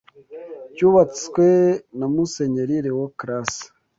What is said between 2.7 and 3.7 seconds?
Léwo Clase